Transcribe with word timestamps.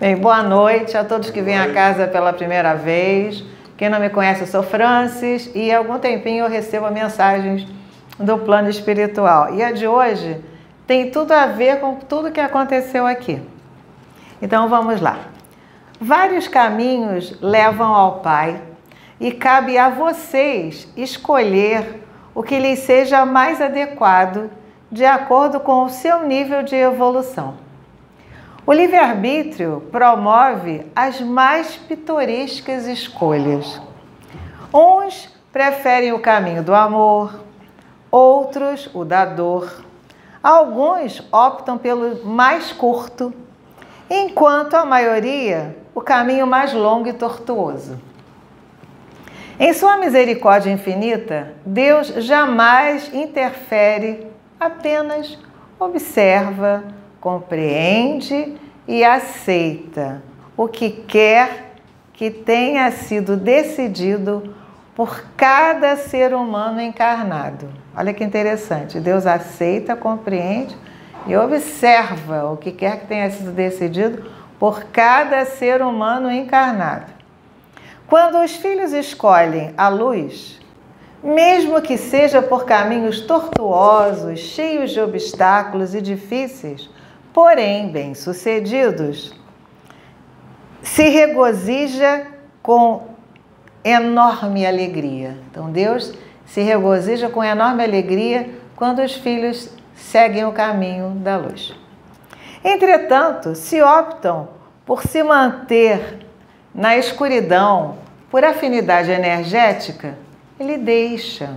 Bem, 0.00 0.16
boa 0.16 0.42
noite 0.42 0.96
a 0.96 1.04
todos 1.04 1.28
que 1.28 1.42
vêm 1.42 1.58
à 1.58 1.74
casa 1.74 2.08
pela 2.08 2.32
primeira 2.32 2.72
vez. 2.72 3.44
Quem 3.76 3.90
não 3.90 4.00
me 4.00 4.08
conhece, 4.08 4.40
eu 4.40 4.46
sou 4.46 4.62
Francis 4.62 5.50
e 5.54 5.70
há 5.70 5.76
algum 5.76 5.98
tempinho 5.98 6.46
eu 6.46 6.48
recebo 6.48 6.90
mensagens 6.90 7.68
do 8.18 8.38
plano 8.38 8.70
espiritual. 8.70 9.54
E 9.54 9.62
a 9.62 9.72
de 9.72 9.86
hoje 9.86 10.42
tem 10.86 11.10
tudo 11.10 11.32
a 11.32 11.48
ver 11.48 11.80
com 11.80 11.96
tudo 11.96 12.32
que 12.32 12.40
aconteceu 12.40 13.06
aqui. 13.06 13.42
Então 14.40 14.70
vamos 14.70 15.02
lá. 15.02 15.18
Vários 16.00 16.48
caminhos 16.48 17.38
levam 17.42 17.94
ao 17.94 18.20
Pai 18.20 18.58
e 19.20 19.30
cabe 19.30 19.76
a 19.76 19.90
vocês 19.90 20.88
escolher 20.96 22.02
o 22.34 22.42
que 22.42 22.58
lhes 22.58 22.78
seja 22.78 23.26
mais 23.26 23.60
adequado 23.60 24.50
de 24.90 25.04
acordo 25.04 25.60
com 25.60 25.84
o 25.84 25.90
seu 25.90 26.26
nível 26.26 26.62
de 26.62 26.74
evolução. 26.74 27.68
O 28.70 28.72
livre-arbítrio 28.72 29.82
promove 29.90 30.86
as 30.94 31.20
mais 31.20 31.74
pitorescas 31.74 32.86
escolhas. 32.86 33.82
Uns 34.72 35.28
preferem 35.52 36.12
o 36.12 36.20
caminho 36.20 36.62
do 36.62 36.72
amor, 36.72 37.40
outros 38.12 38.88
o 38.94 39.04
da 39.04 39.24
dor. 39.24 39.84
Alguns 40.40 41.20
optam 41.32 41.78
pelo 41.78 42.24
mais 42.24 42.70
curto, 42.70 43.34
enquanto 44.08 44.74
a 44.74 44.84
maioria 44.84 45.76
o 45.92 46.00
caminho 46.00 46.46
mais 46.46 46.72
longo 46.72 47.08
e 47.08 47.12
tortuoso. 47.12 47.98
Em 49.58 49.72
sua 49.72 49.96
misericórdia 49.96 50.70
infinita, 50.70 51.56
Deus 51.66 52.06
jamais 52.06 53.12
interfere, 53.12 54.28
apenas 54.60 55.36
observa, 55.76 56.99
compreende 57.20 58.56
e 58.88 59.04
aceita 59.04 60.22
o 60.56 60.66
que 60.66 60.90
quer 60.90 61.74
que 62.12 62.30
tenha 62.30 62.90
sido 62.90 63.36
decidido 63.36 64.54
por 64.94 65.24
cada 65.36 65.96
ser 65.96 66.34
humano 66.34 66.80
encarnado. 66.80 67.68
Olha 67.96 68.12
que 68.12 68.24
interessante. 68.24 69.00
Deus 69.00 69.26
aceita, 69.26 69.96
compreende 69.96 70.76
e 71.26 71.36
observa 71.36 72.50
o 72.50 72.56
que 72.56 72.72
quer 72.72 73.00
que 73.00 73.06
tenha 73.06 73.30
sido 73.30 73.52
decidido 73.52 74.30
por 74.58 74.84
cada 74.84 75.44
ser 75.44 75.80
humano 75.82 76.30
encarnado. 76.30 77.12
Quando 78.06 78.42
os 78.42 78.56
filhos 78.56 78.92
escolhem 78.92 79.72
a 79.76 79.88
luz, 79.88 80.60
mesmo 81.22 81.80
que 81.80 81.96
seja 81.96 82.42
por 82.42 82.64
caminhos 82.64 83.20
tortuosos, 83.20 84.40
cheios 84.40 84.90
de 84.90 85.00
obstáculos 85.00 85.94
e 85.94 86.00
difíceis, 86.02 86.90
porém 87.32 87.88
bem-sucedidos, 87.88 89.34
se 90.82 91.08
regozija 91.08 92.26
com 92.62 93.08
enorme 93.84 94.66
alegria. 94.66 95.36
Então 95.50 95.70
Deus 95.70 96.14
se 96.46 96.60
regozija 96.62 97.28
com 97.28 97.42
enorme 97.42 97.84
alegria 97.84 98.50
quando 98.76 99.02
os 99.02 99.14
filhos 99.14 99.70
seguem 99.94 100.44
o 100.44 100.52
caminho 100.52 101.10
da 101.10 101.36
luz. 101.36 101.74
Entretanto, 102.64 103.54
se 103.54 103.80
optam 103.80 104.48
por 104.84 105.02
se 105.02 105.22
manter 105.22 106.26
na 106.74 106.96
escuridão 106.96 107.98
por 108.30 108.44
afinidade 108.44 109.10
energética, 109.10 110.16
ele 110.58 110.78
deixa, 110.78 111.54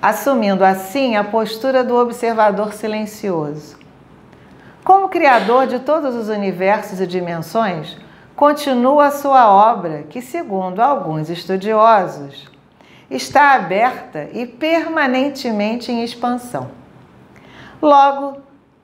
assumindo 0.00 0.64
assim 0.64 1.16
a 1.16 1.24
postura 1.24 1.82
do 1.82 1.96
observador 1.96 2.72
silencioso. 2.72 3.75
Como 4.86 5.08
criador 5.08 5.66
de 5.66 5.80
todos 5.80 6.14
os 6.14 6.28
universos 6.28 7.00
e 7.00 7.08
dimensões, 7.08 7.96
continua 8.36 9.06
a 9.06 9.10
sua 9.10 9.50
obra, 9.50 10.04
que, 10.08 10.22
segundo 10.22 10.78
alguns 10.78 11.28
estudiosos, 11.28 12.48
está 13.10 13.54
aberta 13.54 14.28
e 14.32 14.46
permanentemente 14.46 15.90
em 15.90 16.04
expansão. 16.04 16.70
Logo, 17.82 18.40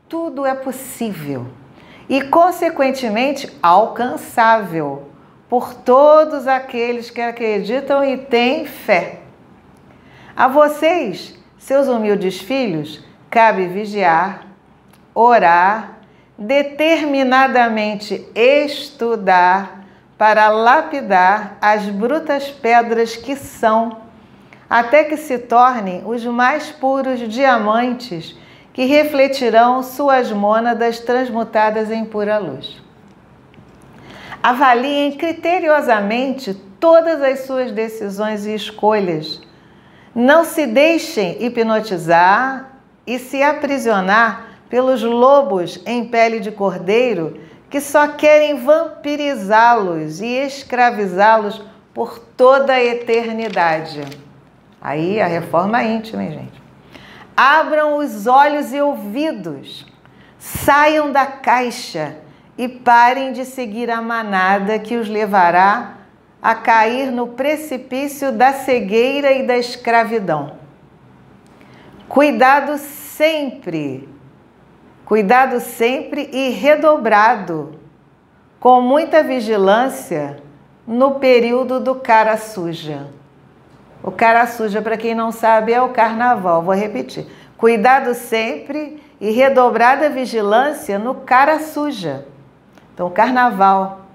tudo 0.09 0.45
é 0.45 0.57
possível 0.57 1.47
e, 2.09 2.21
consequentemente, 2.23 3.49
alcançável 3.63 5.05
por 5.49 5.73
todos 5.73 6.49
aqueles 6.49 7.11
que 7.11 7.21
acreditam 7.21 8.03
e 8.03 8.17
têm 8.17 8.67
fé. 8.67 9.21
A 10.37 10.49
vocês, 10.49 11.39
seus 11.57 11.87
humildes 11.87 12.41
filhos, 12.41 13.05
cabe 13.31 13.69
vigiar, 13.69 14.52
orar, 15.15 15.99
determinadamente 16.39 18.27
estudar 18.35 19.85
para 20.17 20.49
lapidar 20.49 21.57
as 21.61 21.85
brutas 21.89 22.49
pedras 22.49 23.17
que 23.17 23.37
são, 23.37 24.03
até 24.69 25.05
que 25.05 25.17
se 25.17 25.39
tornem 25.39 26.03
os 26.07 26.25
mais 26.25 26.71
puros 26.71 27.21
diamantes 27.29 28.37
que 28.73 28.85
refletirão 28.85 29.83
suas 29.83 30.33
mônadas 30.33 31.01
transmutadas 31.01 31.91
em 31.91 32.05
pura 32.05 32.39
luz. 32.39 32.81
Avaliem 34.43 35.13
criteriosamente 35.13 36.55
todas 36.81 37.23
as 37.23 37.41
suas 37.41 37.71
decisões 37.71 38.47
e 38.47 38.55
escolhas. 38.55 39.41
Não 40.15 40.45
se 40.45 40.67
deixem 40.67 41.45
hipnotizar 41.45 42.71
e 43.07 43.19
se 43.19 43.43
aprisionar 43.43 44.52
pelos 44.73 45.03
lobos 45.03 45.79
em 45.85 46.07
pele 46.07 46.41
de 46.41 46.51
cordeiro 46.51 47.39
que 47.69 47.79
só 47.79 48.09
querem 48.09 48.65
vampirizá-los 48.65 50.23
e 50.23 50.27
escravizá-los 50.27 51.63
por 51.93 52.19
toda 52.19 52.73
a 52.73 52.83
eternidade. 52.83 54.01
Aí 54.81 55.21
a 55.21 55.27
reforma 55.27 55.83
íntima, 55.83 56.23
hein, 56.23 56.31
gente? 56.31 56.63
Abram 57.37 57.99
os 57.99 58.27
olhos 58.27 58.73
e 58.73 58.81
ouvidos, 58.81 59.87
saiam 60.39 61.13
da 61.13 61.27
caixa 61.27 62.17
e 62.57 62.67
parem 62.67 63.35
de 63.35 63.45
seguir 63.45 63.91
a 63.91 64.01
manada 64.01 64.79
que 64.79 64.97
os 64.97 65.07
levará 65.07 65.99
a 66.41 66.55
cair 66.55 67.13
no 67.13 67.27
precipício 67.27 68.33
da 68.33 68.55
cegueira 68.55 69.33
e 69.33 69.47
da 69.47 69.59
escravidão. 69.59 70.57
Cuidado 72.09 72.79
sempre, 72.79 74.09
cuidado 75.13 75.61
sempre 75.61 76.31
e 76.33 76.49
redobrado, 76.49 77.75
com 78.59 78.81
muita 78.81 79.23
vigilância 79.23 80.39
no 80.87 81.17
período 81.17 81.79
do 81.79 81.97
cara 81.97 82.39
suja. 82.39 83.09
O 84.03 84.11
cara 84.11 84.47
suja, 84.47 84.81
para 84.81 84.97
quem 84.97 85.15
não 85.15 85.31
sabe, 85.31 85.71
é 85.71 85.83
o 85.83 85.91
carnaval. 85.91 86.63
Vou 86.63 86.75
repetir. 86.75 87.27
Cuidado 87.59 88.15
sempre 88.15 89.03
e 89.21 89.31
redobrada 89.33 90.09
vigilância 90.09 90.99
no 90.99 91.17
cara 91.17 91.61
suja. 91.61 92.25
Então, 92.95 93.11
carnaval. 93.11 94.07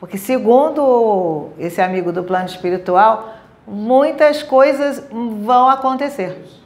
Porque, 0.00 0.18
segundo 0.18 1.50
esse 1.56 1.80
amigo 1.80 2.10
do 2.10 2.24
plano 2.24 2.46
espiritual, 2.46 3.32
muitas 3.64 4.42
coisas 4.42 5.06
vão 5.08 5.68
acontecer. 5.68 6.61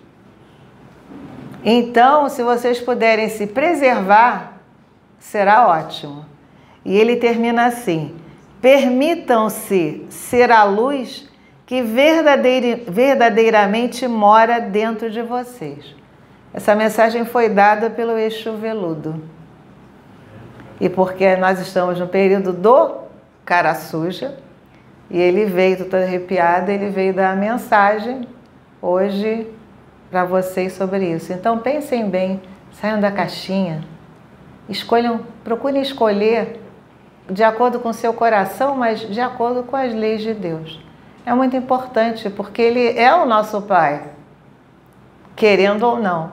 Então, 1.69 2.28
se 2.28 2.44
vocês 2.44 2.81
puderem 2.81 3.28
se 3.28 3.49
preservar, 3.49 4.60
será 5.19 5.66
ótimo. 5.66 6.25
E 6.84 6.97
ele 6.97 7.16
termina 7.16 7.66
assim: 7.66 8.15
permitam-se 8.63 10.07
ser 10.09 10.53
a 10.53 10.63
luz 10.63 11.28
que 11.66 11.83
verdadeiramente 11.83 14.07
mora 14.07 14.60
dentro 14.60 15.10
de 15.10 15.22
vocês. 15.22 15.92
Essa 16.54 16.77
mensagem 16.77 17.24
foi 17.24 17.48
dada 17.48 17.91
pelo 17.91 18.16
eixo 18.16 18.53
veludo. 18.53 19.21
E 20.80 20.89
porque 20.89 21.34
nós 21.34 21.59
estamos 21.59 21.98
no 21.98 22.07
período 22.07 22.53
do 22.53 22.95
cara 23.45 23.74
suja, 23.74 24.39
e 25.10 25.18
ele 25.18 25.47
veio, 25.47 25.83
estou 25.83 25.98
arrepiada, 25.98 26.72
ele 26.72 26.91
veio 26.91 27.13
dar 27.13 27.33
a 27.33 27.36
mensagem 27.36 28.28
hoje 28.80 29.48
para 30.10 30.24
vocês 30.24 30.72
sobre 30.72 31.12
isso. 31.12 31.32
Então 31.32 31.58
pensem 31.58 32.08
bem, 32.08 32.41
saiam 32.72 33.00
da 33.00 33.10
caixinha, 33.10 33.82
escolham, 34.68 35.20
procurem 35.42 35.82
escolher 35.82 36.60
de 37.28 37.42
acordo 37.42 37.80
com 37.80 37.92
seu 37.92 38.12
coração, 38.14 38.76
mas 38.76 39.00
de 39.00 39.20
acordo 39.20 39.62
com 39.64 39.76
as 39.76 39.92
leis 39.92 40.22
de 40.22 40.32
Deus. 40.32 40.80
É 41.24 41.34
muito 41.34 41.56
importante 41.56 42.30
porque 42.30 42.62
Ele 42.62 42.98
é 42.98 43.12
o 43.14 43.26
nosso 43.26 43.62
Pai, 43.62 44.04
querendo 45.34 45.82
ou 45.82 45.98
não. 45.98 46.32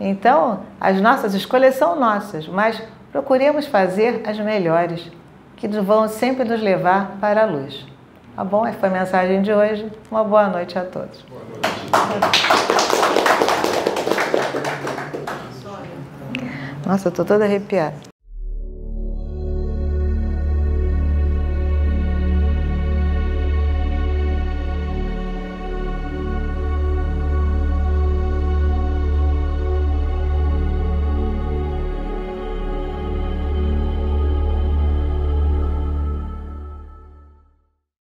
Então, 0.00 0.60
as 0.80 1.00
nossas 1.00 1.34
escolhas 1.34 1.74
são 1.74 1.98
nossas, 1.98 2.48
mas 2.48 2.82
procuremos 3.12 3.66
fazer 3.66 4.22
as 4.24 4.38
melhores, 4.38 5.10
que 5.56 5.66
vão 5.66 6.08
sempre 6.08 6.44
nos 6.44 6.62
levar 6.62 7.16
para 7.20 7.42
a 7.42 7.46
luz. 7.46 7.84
Tá 8.38 8.44
bom? 8.44 8.64
Essa 8.64 8.78
foi 8.78 8.88
a 8.88 8.92
mensagem 8.92 9.42
de 9.42 9.52
hoje. 9.52 9.90
Uma 10.08 10.22
boa 10.22 10.46
noite 10.46 10.78
a 10.78 10.84
todos. 10.84 11.22
Boa 11.22 11.42
noite. 11.42 12.46
Nossa, 16.86 17.08
eu 17.08 17.10
estou 17.10 17.24
toda 17.24 17.46
arrepiada. 17.46 18.07